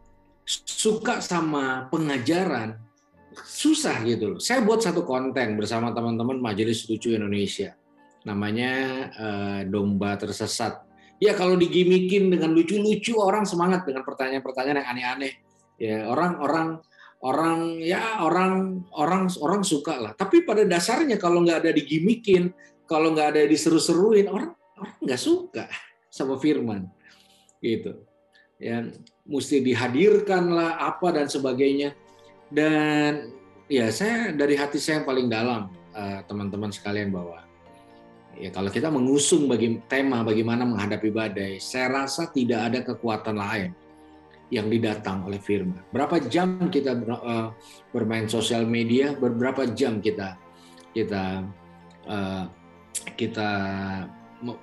Suka 0.47 1.23
sama 1.23 1.87
pengajaran 1.87 2.75
susah 3.47 4.03
gitu 4.03 4.37
loh. 4.37 4.41
Saya 4.43 4.67
buat 4.67 4.83
satu 4.83 5.07
konten 5.07 5.55
bersama 5.55 5.95
teman-teman 5.95 6.43
Majelis 6.43 6.83
Lucu 6.91 7.15
Indonesia. 7.15 7.79
Namanya 8.27 8.73
uh, 9.15 9.61
Domba 9.67 10.19
Tersesat 10.19 10.92
ya 11.23 11.39
kalau 11.39 11.55
digimikin 11.55 12.35
dengan 12.35 12.51
lucu-lucu 12.51 13.15
orang 13.15 13.47
semangat 13.47 13.87
dengan 13.87 14.03
pertanyaan-pertanyaan 14.03 14.83
yang 14.83 14.91
aneh-aneh. 14.91 15.33
Ya 15.79 15.97
orang-orang 16.11 16.83
orang 17.23 17.79
ya 17.79 18.19
orang 18.27 18.83
orang 18.99 19.31
orang 19.39 19.63
suka 19.63 20.03
lah. 20.03 20.13
Tapi 20.19 20.43
pada 20.43 20.67
dasarnya 20.67 21.23
kalau 21.23 21.47
nggak 21.47 21.63
ada 21.63 21.71
digimikin 21.71 22.51
kalau 22.91 23.15
nggak 23.15 23.39
ada 23.39 23.43
diseru-seruin 23.47 24.27
orang 24.27 24.51
orang 24.83 24.95
nggak 24.99 25.21
suka 25.23 25.71
sama 26.11 26.43
firman. 26.43 26.91
Gitu. 27.63 28.03
Ya 28.59 28.83
mesti 29.23 29.63
dihadirkan 29.63 30.51
lah 30.51 30.83
apa 30.91 31.15
dan 31.15 31.31
sebagainya. 31.31 31.95
Dan 32.51 33.31
ya 33.71 33.95
saya 33.95 34.35
dari 34.35 34.59
hati 34.59 34.83
saya 34.83 35.01
yang 35.01 35.07
paling 35.07 35.31
dalam 35.31 35.71
eh, 35.95 36.21
teman-teman 36.27 36.75
sekalian 36.75 37.15
bahwa 37.15 37.47
ya 38.43 38.51
kalau 38.51 38.75
kita 38.75 38.91
mengusung 38.91 39.47
bagi 39.47 39.79
tema 39.87 40.27
bagaimana 40.27 40.67
menghadapi 40.67 41.15
badai, 41.15 41.63
saya 41.63 42.03
rasa 42.03 42.27
tidak 42.35 42.61
ada 42.67 42.79
kekuatan 42.83 43.39
lain 43.39 43.71
yang 44.51 44.67
didatang 44.67 45.23
oleh 45.25 45.39
firman. 45.39 45.81
Berapa 45.95 46.19
jam 46.27 46.67
kita 46.67 46.99
uh, 46.99 47.55
bermain 47.95 48.27
sosial 48.27 48.67
media, 48.67 49.15
beberapa 49.15 49.63
jam 49.71 50.03
kita 50.03 50.35
kita 50.91 51.47
uh, 52.11 52.45
kita 53.15 53.51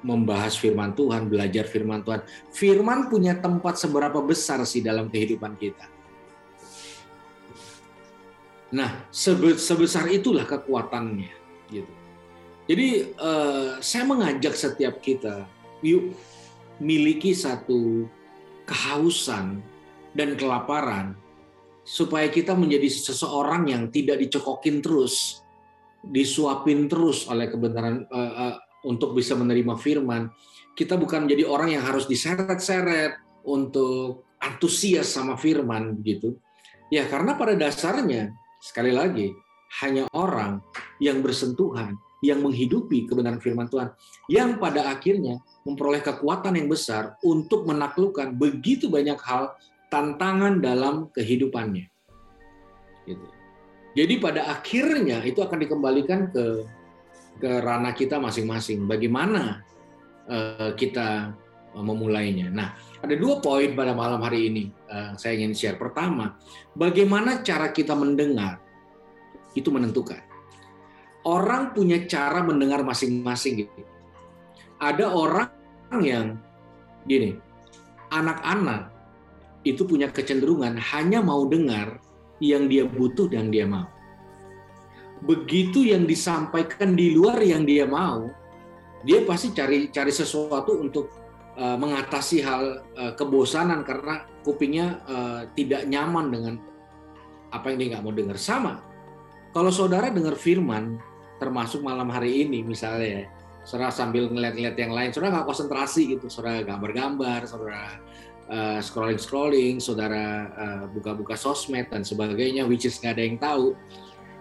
membahas 0.04 0.60
firman 0.60 0.92
Tuhan, 0.92 1.32
belajar 1.32 1.64
firman 1.64 2.04
Tuhan. 2.04 2.22
Firman 2.52 3.08
punya 3.08 3.40
tempat 3.40 3.80
seberapa 3.80 4.20
besar 4.20 4.60
sih 4.68 4.84
dalam 4.84 5.08
kehidupan 5.08 5.56
kita? 5.56 5.88
Nah, 8.70 9.08
sebesar 9.10 10.06
itulah 10.14 10.46
kekuatannya, 10.46 11.34
gitu. 11.74 11.99
Jadi 12.70 13.18
uh, 13.18 13.82
saya 13.82 14.06
mengajak 14.06 14.54
setiap 14.54 15.02
kita, 15.02 15.50
yuk 15.82 16.14
miliki 16.78 17.34
satu 17.34 18.06
kehausan 18.70 19.58
dan 20.14 20.38
kelaparan 20.38 21.18
supaya 21.82 22.30
kita 22.30 22.54
menjadi 22.54 22.86
seseorang 22.86 23.74
yang 23.74 23.90
tidak 23.90 24.22
dicokokin 24.22 24.86
terus, 24.86 25.42
disuapin 26.06 26.86
terus 26.86 27.26
oleh 27.26 27.50
kebenaran 27.50 28.06
uh, 28.14 28.54
uh, 28.54 28.56
untuk 28.86 29.18
bisa 29.18 29.34
menerima 29.34 29.74
firman. 29.74 30.30
Kita 30.78 30.94
bukan 30.94 31.26
menjadi 31.26 31.50
orang 31.50 31.74
yang 31.74 31.82
harus 31.82 32.06
diseret-seret 32.06 33.18
untuk 33.50 34.30
antusias 34.46 35.10
sama 35.10 35.42
firman 35.42 35.98
gitu. 36.06 36.38
Ya 36.94 37.10
karena 37.10 37.34
pada 37.34 37.58
dasarnya 37.58 38.30
sekali 38.62 38.94
lagi 38.94 39.34
hanya 39.82 40.06
orang 40.14 40.62
yang 41.02 41.26
bersentuhan 41.26 41.98
yang 42.20 42.44
menghidupi 42.44 43.08
kebenaran 43.08 43.40
firman 43.40 43.72
Tuhan, 43.72 43.96
yang 44.28 44.60
pada 44.60 44.92
akhirnya 44.92 45.40
memperoleh 45.64 46.04
kekuatan 46.04 46.60
yang 46.60 46.68
besar 46.68 47.16
untuk 47.24 47.64
menaklukkan 47.64 48.36
begitu 48.36 48.92
banyak 48.92 49.16
hal 49.24 49.56
tantangan 49.88 50.60
dalam 50.60 51.08
kehidupannya. 51.16 51.88
Gitu. 53.08 53.26
Jadi 53.98 54.14
pada 54.22 54.52
akhirnya 54.54 55.24
itu 55.26 55.42
akan 55.42 55.60
dikembalikan 55.66 56.30
ke 56.30 56.46
ke 57.40 57.50
ranah 57.64 57.96
kita 57.96 58.22
masing-masing. 58.22 58.86
Bagaimana 58.86 59.66
uh, 60.30 60.76
kita 60.78 61.34
uh, 61.74 61.84
memulainya? 61.84 62.52
Nah, 62.54 62.76
ada 63.02 63.16
dua 63.16 63.42
poin 63.42 63.74
pada 63.74 63.96
malam 63.98 64.22
hari 64.22 64.52
ini 64.52 64.64
uh, 64.92 65.18
saya 65.18 65.40
ingin 65.42 65.58
share. 65.58 65.80
Pertama, 65.80 66.38
bagaimana 66.78 67.42
cara 67.42 67.74
kita 67.74 67.98
mendengar 67.98 68.62
itu 69.58 69.74
menentukan 69.74 70.29
orang 71.28 71.76
punya 71.76 72.04
cara 72.08 72.44
mendengar 72.44 72.84
masing-masing 72.84 73.66
gitu. 73.68 73.82
Ada 74.80 75.12
orang 75.12 75.52
yang 76.00 76.40
gini, 77.04 77.36
anak-anak 78.14 78.92
itu 79.68 79.84
punya 79.84 80.08
kecenderungan 80.08 80.80
hanya 80.80 81.20
mau 81.20 81.44
dengar 81.44 82.00
yang 82.40 82.72
dia 82.72 82.88
butuh 82.88 83.28
dan 83.28 83.52
dia 83.52 83.68
mau. 83.68 83.88
Begitu 85.20 85.92
yang 85.92 86.08
disampaikan 86.08 86.96
di 86.96 87.12
luar 87.12 87.44
yang 87.44 87.68
dia 87.68 87.84
mau, 87.84 88.32
dia 89.04 89.20
pasti 89.28 89.52
cari 89.52 89.92
cari 89.92 90.12
sesuatu 90.16 90.80
untuk 90.80 91.12
uh, 91.60 91.76
mengatasi 91.76 92.40
hal 92.40 92.88
uh, 92.96 93.12
kebosanan 93.20 93.84
karena 93.84 94.24
kupingnya 94.48 95.04
uh, 95.12 95.42
tidak 95.60 95.84
nyaman 95.92 96.32
dengan 96.32 96.56
apa 97.52 97.66
yang 97.68 97.78
dia 97.84 97.88
nggak 97.96 98.04
mau 98.08 98.16
dengar. 98.16 98.38
Sama, 98.40 98.80
kalau 99.52 99.76
saudara 99.76 100.08
dengar 100.08 100.40
firman, 100.40 101.02
termasuk 101.40 101.82
malam 101.82 102.12
hari 102.12 102.46
ini 102.46 102.62
misalnya 102.62 103.08
ya, 103.08 103.24
saudara 103.64 103.90
sambil 103.90 104.28
ngeliat-ngeliat 104.28 104.76
yang 104.76 104.94
lain, 104.94 105.10
saudara 105.16 105.40
nggak 105.40 105.48
konsentrasi 105.48 106.20
gitu, 106.20 106.28
saudara 106.28 106.62
gambar-gambar, 106.68 107.48
saudara 107.48 107.98
uh, 108.52 108.80
scrolling-scrolling, 108.84 109.80
saudara 109.80 110.26
uh, 110.54 110.84
buka-buka 110.92 111.40
sosmed 111.40 111.88
dan 111.88 112.04
sebagainya, 112.04 112.68
which 112.68 112.84
is 112.84 113.00
nggak 113.00 113.16
ada 113.16 113.24
yang 113.24 113.38
tahu, 113.40 113.66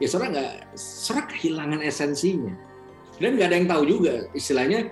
ya 0.03 0.07
saudara 0.11 0.29
nggak, 0.35 0.53
saudara 0.77 1.25
kehilangan 1.31 1.81
esensinya. 1.87 2.55
Dan 3.19 3.35
nggak 3.35 3.49
ada 3.51 3.57
yang 3.59 3.69
tahu 3.71 3.83
juga 3.87 4.15
istilahnya, 4.35 4.91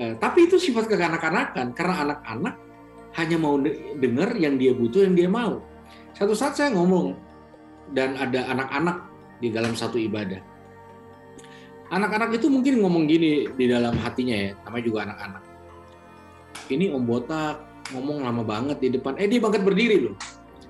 uh, 0.00 0.14
tapi 0.20 0.48
itu 0.48 0.56
sifat 0.60 0.88
kekanak-kanakan, 0.88 1.72
karena 1.72 1.94
anak-anak 2.10 2.54
hanya 3.16 3.36
mau 3.40 3.56
dengar 3.96 4.36
yang 4.36 4.60
dia 4.60 4.76
butuh, 4.76 5.08
yang 5.08 5.16
dia 5.16 5.28
mau. 5.28 5.64
Satu 6.12 6.36
saat 6.36 6.56
saya 6.56 6.72
ngomong, 6.72 7.16
dan 7.94 8.18
ada 8.18 8.50
anak-anak 8.50 9.08
di 9.38 9.52
dalam 9.52 9.76
satu 9.76 10.00
ibadah. 10.00 10.40
Anak-anak 11.86 12.34
itu 12.34 12.50
mungkin 12.50 12.82
ngomong 12.82 13.06
gini 13.06 13.46
di 13.54 13.64
dalam 13.70 13.94
hatinya 14.02 14.34
ya, 14.34 14.50
namanya 14.66 14.84
juga 14.84 14.98
anak-anak. 15.06 15.42
Ini 16.66 16.90
Om 16.90 17.04
Botak 17.06 17.62
ngomong 17.94 18.26
lama 18.26 18.42
banget 18.42 18.82
di 18.82 18.88
depan. 18.98 19.14
Eh 19.22 19.30
dia 19.30 19.38
bangkit 19.38 19.62
berdiri 19.62 20.10
loh. 20.10 20.16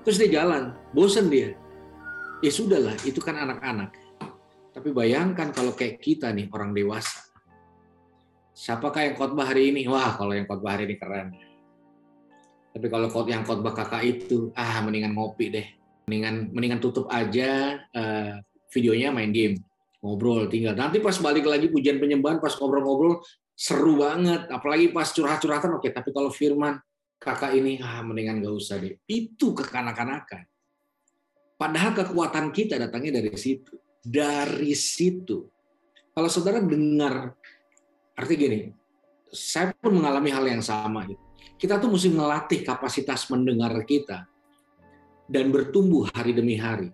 Terus 0.05 0.21
dia 0.21 0.41
jalan, 0.41 0.77
bosen 0.93 1.27
dia. 1.33 1.57
Ya 2.45 2.51
sudahlah, 2.53 2.93
itu 3.01 3.17
kan 3.17 3.33
anak-anak. 3.33 3.97
Tapi 4.77 4.93
bayangkan 4.93 5.49
kalau 5.49 5.73
kayak 5.73 5.97
kita 5.97 6.29
nih 6.29 6.53
orang 6.53 6.77
dewasa. 6.77 7.25
Siapakah 8.53 9.09
yang 9.09 9.15
khotbah 9.17 9.49
hari 9.49 9.73
ini? 9.73 9.89
Wah, 9.89 10.13
kalau 10.17 10.37
yang 10.37 10.45
khotbah 10.45 10.77
hari 10.77 10.85
ini 10.85 10.95
keren. 11.01 11.33
Tapi 12.77 12.85
kalau 12.93 13.09
yang 13.25 13.41
khotbah 13.41 13.73
kakak 13.73 14.05
itu, 14.05 14.53
ah 14.53 14.85
mendingan 14.85 15.17
ngopi 15.17 15.49
deh. 15.49 15.67
Mendingan 16.05 16.53
mendingan 16.53 16.77
tutup 16.77 17.09
aja 17.09 17.81
uh, 17.97 18.37
videonya 18.69 19.09
main 19.09 19.33
game, 19.33 19.57
ngobrol 20.07 20.47
tinggal. 20.47 20.79
Nanti 20.79 21.03
pas 21.03 21.19
balik 21.19 21.43
lagi 21.43 21.67
pujian 21.67 21.99
penyembahan, 21.99 22.39
pas 22.39 22.55
ngobrol-ngobrol 22.55 23.19
seru 23.51 23.99
banget. 23.99 24.47
Apalagi 24.47 24.95
pas 24.95 25.11
curhat-curhatan, 25.11 25.75
oke. 25.75 25.91
Tapi 25.91 26.09
kalau 26.15 26.31
firman 26.31 26.79
kakak 27.19 27.51
ini, 27.59 27.83
ah 27.83 27.99
mendingan 27.99 28.39
gak 28.39 28.55
usah 28.55 28.79
deh. 28.79 28.95
Itu 29.03 29.51
kekanak-kanakan. 29.51 30.47
Padahal 31.59 31.91
kekuatan 31.91 32.55
kita 32.55 32.79
datangnya 32.79 33.19
dari 33.19 33.35
situ 33.35 33.75
dari 34.07 34.71
situ. 34.71 35.43
Kalau 36.15 36.31
saudara 36.31 36.63
dengar, 36.63 37.35
arti 38.15 38.33
gini, 38.39 38.59
saya 39.29 39.75
pun 39.75 39.99
mengalami 39.99 40.31
hal 40.31 40.47
yang 40.47 40.63
sama. 40.63 41.05
Kita 41.59 41.77
tuh 41.77 41.91
mesti 41.91 42.09
melatih 42.09 42.63
kapasitas 42.63 43.27
mendengar 43.29 43.75
kita 43.83 44.25
dan 45.27 45.51
bertumbuh 45.51 46.07
hari 46.15 46.33
demi 46.33 46.55
hari. 46.57 46.89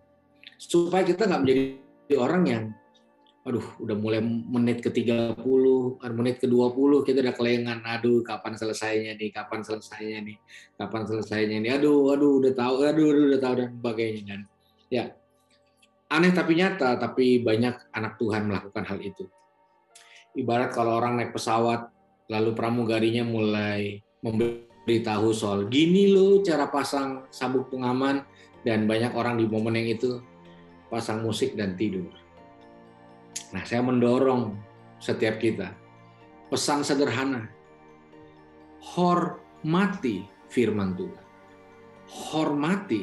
Supaya 0.57 1.05
kita 1.05 1.29
nggak 1.29 1.41
menjadi 1.45 2.17
orang 2.19 2.43
yang, 2.49 2.63
aduh 3.43 3.67
udah 3.83 3.95
mulai 3.99 4.23
menit 4.23 4.79
ke 4.79 4.87
30, 4.87 5.35
menit 6.15 6.39
ke 6.39 6.47
20, 6.47 7.03
kita 7.03 7.19
udah 7.19 7.35
kelengan, 7.35 7.83
aduh 7.83 8.23
kapan 8.23 8.55
selesainya 8.55 9.19
nih, 9.19 9.35
kapan 9.35 9.59
selesainya 9.59 10.23
nih, 10.23 10.37
kapan 10.79 11.03
selesainya 11.03 11.57
nih, 11.59 11.71
aduh, 11.75 12.15
aduh 12.15 12.39
udah 12.39 12.53
tahu, 12.55 12.87
aduh, 12.87 13.07
aduh 13.11 13.23
udah 13.35 13.41
tahu 13.43 13.53
dan 13.59 13.69
sebagainya. 13.75 14.23
Dan 14.23 14.41
ya 14.87 15.11
Aneh 16.13 16.29
tapi 16.29 16.53
nyata, 16.53 16.95
tapi 17.01 17.41
banyak 17.41 17.89
anak 17.89 18.21
Tuhan 18.21 18.45
melakukan 18.45 18.85
hal 18.85 19.01
itu. 19.01 19.25
Ibarat 20.37 20.69
kalau 20.69 21.01
orang 21.01 21.17
naik 21.17 21.33
pesawat, 21.33 21.89
lalu 22.29 22.53
pramugarinya 22.53 23.25
mulai 23.25 23.97
memberitahu 24.21 25.33
soal 25.33 25.67
gini 25.73 26.13
loh 26.13 26.45
cara 26.45 26.69
pasang 26.69 27.25
sabuk 27.33 27.73
pengaman, 27.73 28.23
dan 28.61 28.85
banyak 28.85 29.11
orang 29.17 29.41
di 29.41 29.49
momen 29.49 29.73
yang 29.73 29.99
itu 29.99 30.21
pasang 30.87 31.25
musik 31.25 31.57
dan 31.57 31.73
tidur. 31.73 32.22
Nah, 33.53 33.63
saya 33.65 33.85
mendorong 33.85 34.57
setiap 34.97 35.37
kita 35.37 35.73
pesan 36.49 36.85
sederhana. 36.85 37.49
Hormati 38.83 40.25
firman 40.49 40.93
Tuhan. 40.93 41.25
Hormati 42.09 43.01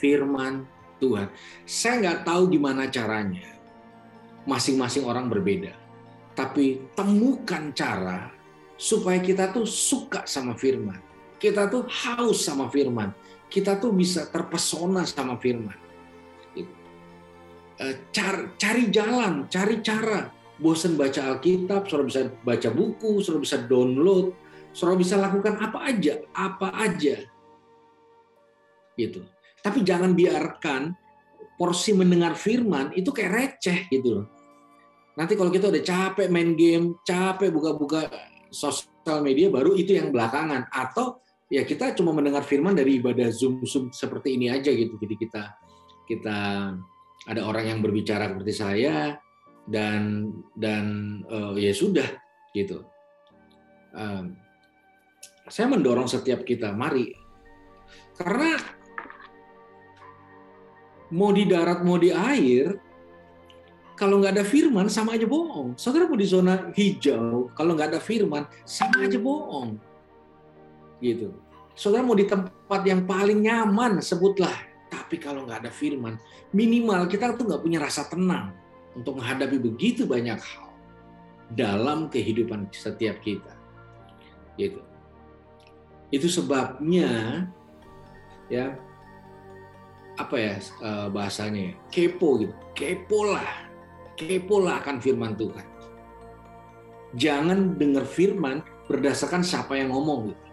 firman 0.00 0.64
Tuhan. 1.00 1.28
Saya 1.68 1.94
nggak 2.00 2.20
tahu 2.24 2.42
gimana 2.52 2.88
caranya. 2.88 3.52
Masing-masing 4.48 5.04
orang 5.04 5.28
berbeda. 5.28 5.72
Tapi 6.36 6.92
temukan 6.96 7.72
cara 7.72 8.28
supaya 8.74 9.20
kita 9.22 9.52
tuh 9.52 9.64
suka 9.64 10.24
sama 10.24 10.56
firman. 10.56 10.98
Kita 11.38 11.68
tuh 11.68 11.84
haus 11.84 12.44
sama 12.44 12.72
firman. 12.72 13.12
Kita 13.52 13.76
tuh 13.78 13.92
bisa 13.92 14.26
terpesona 14.28 15.04
sama 15.04 15.36
firman. 15.36 15.83
Eh, 17.74 17.96
cari, 18.14 18.54
cari 18.54 18.82
jalan, 18.94 19.50
cari 19.50 19.82
cara. 19.82 20.30
Bosan 20.54 20.94
baca 20.94 21.34
Alkitab, 21.34 21.90
saudara 21.90 22.06
bisa 22.06 22.20
baca 22.46 22.68
buku, 22.70 23.18
saudara 23.18 23.42
bisa 23.42 23.58
download, 23.66 24.30
saudara 24.70 24.94
bisa 24.94 25.18
lakukan 25.18 25.58
apa 25.58 25.78
aja, 25.82 26.22
apa 26.30 26.70
aja. 26.70 27.18
Gitu. 28.94 29.26
Tapi 29.58 29.82
jangan 29.82 30.14
biarkan 30.14 30.94
porsi 31.58 31.90
mendengar 31.98 32.38
firman 32.38 32.94
itu 32.94 33.10
kayak 33.10 33.32
receh 33.34 33.78
gitu 33.90 34.22
loh. 34.22 34.26
Nanti 35.18 35.34
kalau 35.34 35.50
kita 35.50 35.70
udah 35.70 35.82
capek 35.82 36.30
main 36.30 36.54
game, 36.54 37.02
capek 37.02 37.50
buka-buka 37.50 38.06
sosial 38.54 39.18
media, 39.22 39.50
baru 39.50 39.74
itu 39.74 39.98
yang 39.98 40.14
belakangan. 40.14 40.70
Atau 40.70 41.18
ya 41.50 41.66
kita 41.66 41.94
cuma 41.98 42.14
mendengar 42.14 42.46
firman 42.46 42.78
dari 42.78 43.02
ibadah 43.02 43.30
zoom 43.34 43.58
zoom 43.66 43.90
seperti 43.90 44.38
ini 44.38 44.50
aja 44.50 44.70
gitu. 44.70 44.94
Jadi 44.98 45.14
kita 45.18 45.42
kita 46.06 46.38
ada 47.24 47.40
orang 47.44 47.64
yang 47.72 47.78
berbicara 47.80 48.28
seperti 48.28 48.52
saya 48.52 49.16
dan 49.64 50.28
dan 50.56 50.84
uh, 51.28 51.56
ya 51.56 51.72
sudah 51.72 52.06
gitu. 52.52 52.84
Um, 53.94 54.36
saya 55.48 55.68
mendorong 55.68 56.08
setiap 56.08 56.44
kita, 56.44 56.72
mari 56.72 57.14
karena 58.14 58.58
mau 61.14 61.30
di 61.34 61.44
darat 61.46 61.82
mau 61.82 61.98
di 61.98 62.10
air 62.14 62.78
kalau 63.94 64.18
nggak 64.18 64.34
ada 64.38 64.44
firman 64.46 64.90
sama 64.90 65.14
aja 65.14 65.26
bohong. 65.26 65.78
Saudara 65.78 66.10
mau 66.10 66.18
di 66.18 66.26
zona 66.26 66.74
hijau, 66.74 67.50
kalau 67.54 67.78
nggak 67.78 67.94
ada 67.94 68.00
firman 68.02 68.42
sama 68.66 69.06
aja 69.06 69.18
bohong. 69.22 69.78
Gitu. 70.98 71.30
Saudara 71.78 72.02
mau 72.02 72.18
di 72.18 72.26
tempat 72.26 72.82
yang 72.82 73.06
paling 73.06 73.38
nyaman, 73.42 74.02
sebutlah. 74.02 74.73
Tapi 75.14 75.22
kalau 75.30 75.46
nggak 75.46 75.62
ada 75.62 75.70
firman, 75.70 76.18
minimal 76.50 77.06
kita 77.06 77.38
tuh 77.38 77.46
nggak 77.46 77.62
punya 77.62 77.78
rasa 77.78 78.02
tenang 78.10 78.50
untuk 78.98 79.22
menghadapi 79.22 79.62
begitu 79.62 80.10
banyak 80.10 80.42
hal 80.42 80.74
dalam 81.54 82.10
kehidupan 82.10 82.66
setiap 82.74 83.22
kita. 83.22 83.54
Gitu. 84.58 84.82
Itu 86.10 86.26
sebabnya 86.26 87.46
ya 88.50 88.74
apa 90.18 90.34
ya 90.34 90.58
eh, 90.58 91.06
bahasanya 91.14 91.78
kepo 91.94 92.42
gitu. 92.42 92.50
Kepo 92.74 93.38
lah 93.38 93.70
kepo 94.18 94.66
lah 94.66 94.82
akan 94.82 94.98
firman 94.98 95.38
Tuhan. 95.38 95.66
Jangan 97.14 97.78
dengar 97.78 98.02
firman 98.02 98.66
berdasarkan 98.90 99.46
siapa 99.46 99.78
yang 99.78 99.94
ngomong 99.94 100.34
gitu 100.34 100.43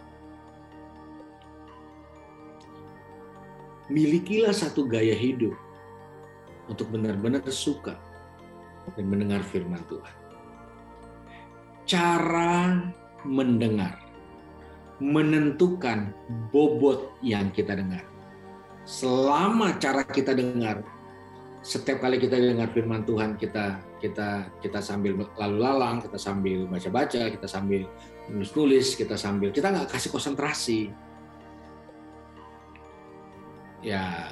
milikilah 3.91 4.55
satu 4.55 4.87
gaya 4.87 5.11
hidup 5.11 5.53
untuk 6.71 6.87
benar-benar 6.95 7.43
suka 7.51 7.99
dan 8.95 9.05
mendengar 9.11 9.43
firman 9.43 9.83
Tuhan. 9.91 10.15
Cara 11.83 12.79
mendengar 13.27 13.99
menentukan 15.03 16.15
bobot 16.55 17.11
yang 17.19 17.51
kita 17.51 17.75
dengar. 17.75 18.07
Selama 18.87 19.77
cara 19.77 20.07
kita 20.07 20.31
dengar 20.33 20.81
setiap 21.61 22.01
kali 22.01 22.17
kita 22.17 22.41
dengar 22.41 22.73
firman 22.73 23.05
Tuhan 23.05 23.37
kita 23.37 23.77
kita 24.01 24.49
kita 24.65 24.81
sambil 24.81 25.13
lalu 25.37 25.57
lalang 25.61 26.01
kita 26.01 26.17
sambil 26.17 26.65
baca 26.65 26.89
baca 26.89 27.21
kita 27.29 27.45
sambil 27.45 27.85
nulis 28.33 28.49
tulis 28.49 28.87
kita 28.97 29.13
sambil 29.13 29.53
kita 29.53 29.69
nggak 29.69 29.93
kasih 29.93 30.09
konsentrasi 30.09 30.89
ya 33.81 34.29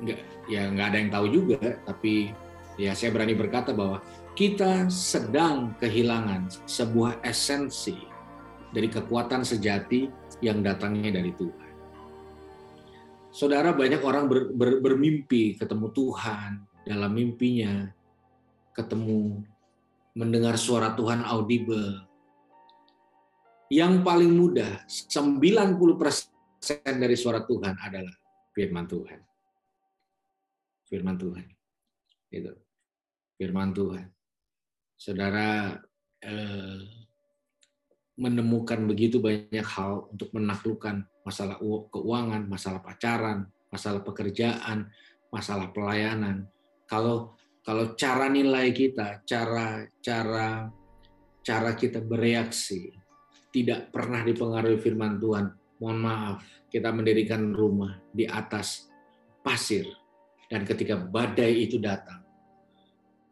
nggak 0.00 0.20
ya 0.48 0.62
nggak 0.68 0.86
ada 0.92 0.98
yang 1.00 1.10
tahu 1.12 1.26
juga 1.32 1.60
tapi 1.88 2.32
ya 2.76 2.92
saya 2.92 3.10
berani 3.12 3.34
berkata 3.36 3.72
bahwa 3.72 4.04
kita 4.36 4.88
sedang 4.90 5.72
kehilangan 5.78 6.50
sebuah 6.68 7.22
esensi 7.24 7.96
dari 8.74 8.90
kekuatan 8.90 9.46
sejati 9.46 10.10
yang 10.42 10.60
datangnya 10.60 11.22
dari 11.22 11.32
Tuhan 11.32 11.64
Saudara 13.34 13.74
banyak 13.74 13.98
orang 13.98 14.30
ber, 14.30 14.54
ber, 14.54 14.78
bermimpi 14.78 15.58
ketemu 15.58 15.90
Tuhan 15.90 16.62
dalam 16.86 17.10
mimpinya, 17.18 17.90
ketemu 18.70 19.42
mendengar 20.14 20.54
suara 20.54 20.94
Tuhan 20.94 21.26
audible. 21.26 22.06
Yang 23.74 24.06
paling 24.06 24.30
mudah, 24.38 24.86
90% 24.86 26.30
dari 26.72 27.16
suara 27.18 27.44
Tuhan 27.44 27.76
adalah 27.76 28.14
firman 28.54 28.86
Tuhan. 28.88 29.20
Firman 30.88 31.16
Tuhan. 31.16 31.46
Itu. 32.32 32.52
Firman 33.36 33.70
Tuhan. 33.74 34.06
Saudara 34.94 35.74
eh, 36.22 36.80
menemukan 38.14 38.78
begitu 38.86 39.18
banyak 39.18 39.66
hal 39.66 40.06
untuk 40.14 40.30
menaklukkan 40.30 41.02
masalah 41.26 41.58
keuangan, 41.90 42.46
masalah 42.46 42.80
pacaran, 42.80 43.50
masalah 43.74 44.00
pekerjaan, 44.06 44.86
masalah 45.34 45.74
pelayanan. 45.74 46.46
Kalau 46.86 47.34
kalau 47.64 47.96
cara 47.96 48.30
nilai 48.30 48.70
kita, 48.70 49.24
cara 49.26 49.82
cara 49.98 50.70
cara 51.42 51.70
kita 51.74 51.98
bereaksi 51.98 52.92
tidak 53.50 53.90
pernah 53.90 54.22
dipengaruhi 54.22 54.78
firman 54.78 55.18
Tuhan. 55.18 55.63
Mohon 55.84 56.00
maaf, 56.00 56.40
kita 56.72 56.88
mendirikan 56.96 57.52
rumah 57.52 58.00
di 58.08 58.24
atas 58.24 58.88
pasir 59.44 59.84
Dan 60.48 60.64
ketika 60.64 60.96
badai 60.96 61.68
itu 61.68 61.76
datang, 61.76 62.24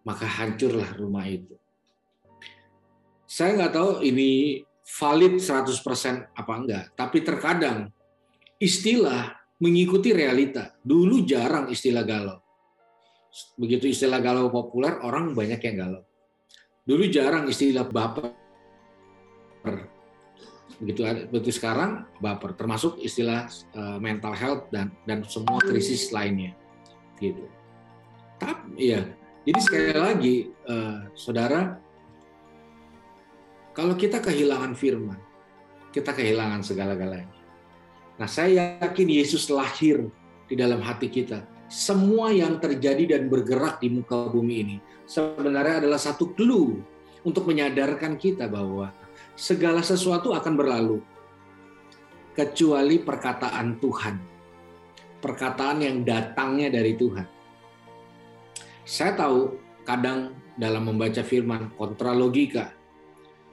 maka 0.04 0.28
hancurlah 0.28 0.92
rumah 1.00 1.24
itu. 1.28 1.56
Saya 3.24 3.56
nggak 3.56 3.72
tahu 3.72 3.90
ini 4.04 4.60
valid 4.84 5.40
100% 5.40 6.34
apa 6.34 6.52
enggak, 6.56 6.84
tapi 6.92 7.24
terkadang 7.24 7.88
istilah 8.60 9.32
mengikuti 9.60 10.10
realita. 10.10 10.74
Dulu 10.82 11.22
jarang 11.22 11.70
istilah 11.70 12.02
galau. 12.02 12.42
Begitu 13.56 13.92
istilah 13.92 14.18
galau 14.18 14.50
populer, 14.50 14.98
orang 15.00 15.32
banyak 15.32 15.60
yang 15.62 15.76
galau. 15.78 16.02
Dulu 16.82 17.06
jarang 17.06 17.46
istilah 17.46 17.86
baper. 17.86 18.41
Begitu 20.82 21.06
begitu 21.30 21.62
sekarang 21.62 22.10
baper, 22.18 22.58
termasuk 22.58 22.98
istilah 22.98 23.46
uh, 23.78 24.02
mental 24.02 24.34
health 24.34 24.66
dan 24.74 24.90
dan 25.06 25.22
semua 25.22 25.62
krisis 25.62 26.10
lainnya. 26.10 26.58
Gitu. 27.22 27.46
Tapi 28.42 28.74
ya, 28.82 29.06
jadi 29.46 29.60
sekali 29.62 29.94
lagi 29.94 30.34
uh, 30.66 31.06
saudara 31.14 31.78
kalau 33.72 33.94
kita 33.94 34.18
kehilangan 34.18 34.74
firman, 34.74 35.16
kita 35.94 36.10
kehilangan 36.10 36.66
segala-galanya. 36.66 37.38
Nah, 38.20 38.28
saya 38.28 38.76
yakin 38.82 39.08
Yesus 39.08 39.48
lahir 39.48 40.10
di 40.50 40.54
dalam 40.58 40.82
hati 40.84 41.08
kita. 41.08 41.46
Semua 41.72 42.28
yang 42.28 42.60
terjadi 42.60 43.16
dan 43.16 43.32
bergerak 43.32 43.80
di 43.80 43.88
muka 43.88 44.28
bumi 44.28 44.54
ini 44.60 44.76
sebenarnya 45.08 45.80
adalah 45.80 45.96
satu 45.96 46.36
clue 46.36 46.84
untuk 47.24 47.48
menyadarkan 47.48 48.20
kita 48.20 48.44
bahwa 48.44 48.92
segala 49.42 49.82
sesuatu 49.82 50.30
akan 50.38 50.54
berlalu 50.54 51.02
kecuali 52.30 53.02
perkataan 53.02 53.82
Tuhan. 53.82 54.14
Perkataan 55.18 55.82
yang 55.82 56.06
datangnya 56.06 56.70
dari 56.70 56.94
Tuhan. 56.94 57.26
Saya 58.86 59.18
tahu 59.18 59.58
kadang 59.82 60.30
dalam 60.54 60.86
membaca 60.86 61.26
firman 61.26 61.74
kontra 61.74 62.14
logika. 62.14 62.70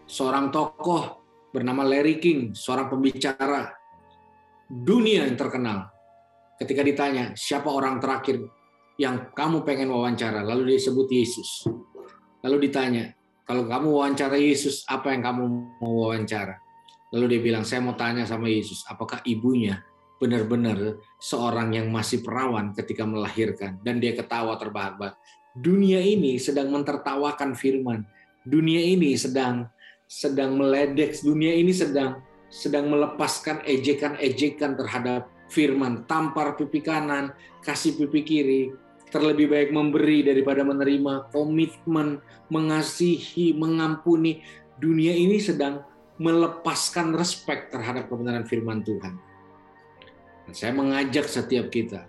Seorang 0.06 0.54
tokoh 0.54 1.26
bernama 1.50 1.86
Larry 1.86 2.22
King, 2.22 2.54
seorang 2.54 2.90
pembicara 2.90 3.70
dunia 4.70 5.26
yang 5.26 5.38
terkenal. 5.38 5.90
Ketika 6.58 6.86
ditanya, 6.86 7.34
siapa 7.34 7.70
orang 7.70 8.02
terakhir 8.02 8.42
yang 8.98 9.30
kamu 9.34 9.62
pengen 9.66 9.94
wawancara? 9.94 10.42
Lalu 10.42 10.74
dia 10.74 10.90
sebut 10.90 11.10
Yesus. 11.10 11.70
Lalu 12.42 12.70
ditanya, 12.70 13.14
kalau 13.50 13.66
kamu 13.66 13.88
wawancara 13.90 14.38
Yesus, 14.38 14.86
apa 14.86 15.10
yang 15.10 15.26
kamu 15.26 15.44
mau 15.82 16.06
wawancara? 16.06 16.62
Lalu 17.10 17.26
dia 17.34 17.42
bilang, 17.42 17.66
saya 17.66 17.82
mau 17.82 17.98
tanya 17.98 18.22
sama 18.22 18.46
Yesus, 18.46 18.86
apakah 18.86 19.26
ibunya 19.26 19.82
benar-benar 20.22 21.02
seorang 21.18 21.74
yang 21.74 21.90
masih 21.90 22.22
perawan 22.22 22.78
ketika 22.78 23.10
melahirkan? 23.10 23.82
Dan 23.82 23.98
dia 23.98 24.14
ketawa 24.14 24.54
terbahak-bahak. 24.54 25.18
Dunia 25.58 25.98
ini 25.98 26.38
sedang 26.38 26.70
mentertawakan 26.70 27.58
firman. 27.58 28.06
Dunia 28.46 28.86
ini 28.86 29.18
sedang 29.18 29.66
sedang 30.06 30.54
meledek. 30.54 31.18
Dunia 31.18 31.58
ini 31.58 31.74
sedang 31.74 32.22
sedang 32.54 32.94
melepaskan 32.94 33.66
ejekan-ejekan 33.66 34.78
terhadap 34.78 35.26
firman, 35.50 36.06
tampar 36.06 36.54
pipi 36.54 36.86
kanan, 36.86 37.34
kasih 37.66 37.98
pipi 37.98 38.22
kiri, 38.22 38.64
terlebih 39.10 39.50
baik 39.50 39.70
memberi 39.74 40.26
daripada 40.26 40.62
menerima, 40.62 41.34
komitmen, 41.34 42.22
mengasihi, 42.50 43.58
mengampuni. 43.58 44.42
Dunia 44.80 45.12
ini 45.12 45.42
sedang 45.44 45.84
melepaskan 46.22 47.12
respek 47.16 47.74
terhadap 47.74 48.08
kebenaran 48.08 48.48
firman 48.48 48.86
Tuhan. 48.86 49.18
Dan 50.46 50.54
saya 50.56 50.72
mengajak 50.72 51.28
setiap 51.28 51.68
kita, 51.68 52.08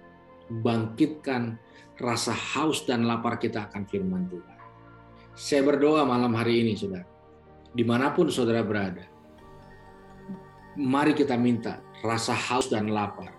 bangkitkan 0.51 1.59
rasa 2.01 2.33
haus 2.33 2.89
dan 2.89 3.05
lapar 3.05 3.37
kita 3.37 3.69
akan 3.69 3.85
firman 3.87 4.27
Tuhan. 4.31 4.59
Saya 5.37 5.63
berdoa 5.65 6.05
malam 6.05 6.33
hari 6.37 6.63
ini, 6.65 6.77
saudara. 6.77 7.07
Di 7.71 7.87
mana 7.87 8.11
pun 8.11 8.27
saudara 8.29 8.67
berada, 8.67 9.07
mari 10.75 11.15
kita 11.15 11.39
minta 11.39 11.79
rasa 12.03 12.35
haus 12.35 12.67
dan 12.67 12.91
lapar 12.91 13.31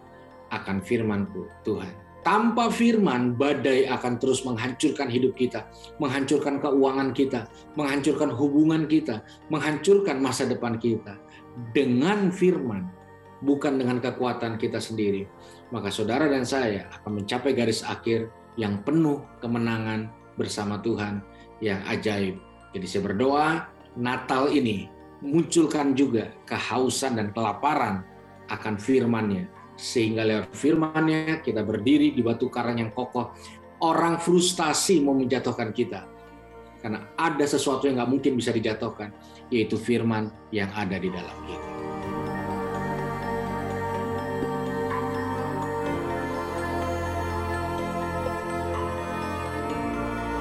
akan 0.51 0.79
firman 0.83 1.27
Tuhan. 1.67 2.00
Tanpa 2.21 2.69
firman, 2.69 3.33
badai 3.33 3.89
akan 3.89 4.21
terus 4.21 4.45
menghancurkan 4.45 5.09
hidup 5.09 5.33
kita, 5.33 5.65
menghancurkan 5.97 6.61
keuangan 6.61 7.09
kita, 7.17 7.49
menghancurkan 7.73 8.29
hubungan 8.29 8.85
kita, 8.85 9.25
menghancurkan 9.49 10.21
masa 10.21 10.45
depan 10.45 10.77
kita. 10.77 11.17
Dengan 11.73 12.29
firman, 12.29 12.85
bukan 13.41 13.81
dengan 13.81 13.97
kekuatan 13.97 14.61
kita 14.61 14.77
sendiri, 14.77 15.25
maka 15.73 15.89
saudara 15.89 16.29
dan 16.29 16.45
saya 16.45 16.85
akan 17.01 17.25
mencapai 17.25 17.57
garis 17.57 17.81
akhir 17.81 18.29
yang 18.53 18.85
penuh 18.85 19.25
kemenangan 19.41 20.13
bersama 20.37 20.77
Tuhan 20.77 21.25
yang 21.57 21.81
ajaib. 21.89 22.37
Jadi 22.71 22.85
saya 22.85 23.01
berdoa 23.09 23.65
Natal 23.97 24.47
ini 24.53 24.87
munculkan 25.21 25.93
juga 25.93 26.31
kehausan 26.47 27.17
dan 27.17 27.33
kelaparan 27.33 28.05
akan 28.49 28.75
firman-Nya. 28.77 29.47
Sehingga 29.81 30.21
lewat 30.21 30.53
firman-Nya 30.53 31.41
kita 31.41 31.65
berdiri 31.65 32.13
di 32.13 32.21
batu 32.21 32.53
karang 32.53 32.77
yang 32.77 32.93
kokoh. 32.93 33.33
Orang 33.81 34.21
frustasi 34.21 35.01
mau 35.01 35.17
menjatuhkan 35.17 35.73
kita. 35.73 36.05
Karena 36.77 37.17
ada 37.17 37.45
sesuatu 37.49 37.89
yang 37.89 37.97
nggak 37.97 38.11
mungkin 38.13 38.37
bisa 38.37 38.53
dijatuhkan, 38.53 39.09
yaitu 39.49 39.81
firman 39.81 40.29
yang 40.53 40.69
ada 40.77 41.01
di 41.01 41.09
dalam 41.09 41.33
kita. 41.49 41.69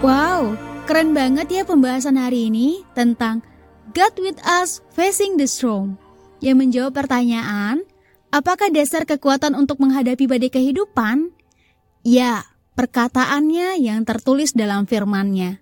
Wow, 0.01 0.57
keren 0.89 1.13
banget 1.13 1.49
ya 1.49 1.63
pembahasan 1.65 2.17
hari 2.17 2.49
ini 2.49 2.89
tentang 2.97 3.45
God 3.93 4.17
with 4.21 4.41
us 4.45 4.81
facing 4.97 5.37
the 5.37 5.45
storm 5.45 6.01
yang 6.41 6.57
menjawab 6.57 6.97
pertanyaan, 6.97 7.85
apakah 8.31 8.71
dasar 8.73 9.07
kekuatan 9.07 9.55
untuk 9.55 9.79
menghadapi 9.83 10.27
badai 10.27 10.51
kehidupan? 10.51 11.31
Ya, 12.03 12.47
perkataannya 12.75 13.79
yang 13.83 14.09
tertulis 14.09 14.57
dalam 14.57 14.89
firman-Nya. 14.89 15.61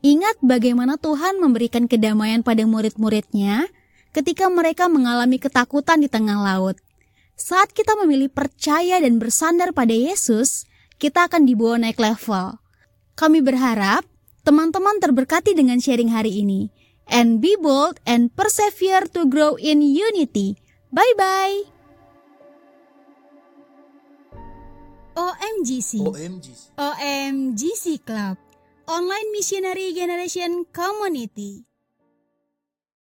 Ingat 0.00 0.40
bagaimana 0.40 0.96
Tuhan 0.96 1.40
memberikan 1.40 1.84
kedamaian 1.88 2.40
pada 2.44 2.64
murid-muridnya 2.64 3.68
ketika 4.16 4.48
mereka 4.48 4.88
mengalami 4.88 5.36
ketakutan 5.40 6.00
di 6.00 6.08
tengah 6.08 6.40
laut. 6.40 6.76
Saat 7.40 7.72
kita 7.72 7.96
memilih 7.96 8.28
percaya 8.28 9.00
dan 9.00 9.16
bersandar 9.16 9.72
pada 9.72 9.96
Yesus, 9.96 10.68
kita 11.00 11.28
akan 11.28 11.48
dibawa 11.48 11.80
naik 11.80 11.96
level. 11.96 12.60
Kami 13.16 13.40
berharap 13.40 14.04
teman-teman 14.44 15.00
terberkati 15.00 15.56
dengan 15.56 15.80
sharing 15.80 16.12
hari 16.12 16.44
ini 16.44 16.68
and 17.08 17.40
be 17.40 17.56
bold 17.56 17.96
and 18.04 18.32
persevere 18.36 19.08
to 19.08 19.24
grow 19.28 19.56
in 19.56 19.80
unity. 19.80 20.60
Bye 20.92 21.16
OMGC 25.16 26.00
OMGC 26.00 26.60
OMGC 26.78 27.84
Club. 28.06 28.36
Online 28.88 29.28
Missionary 29.32 29.94
Generation 29.94 30.64
Community 30.72 31.62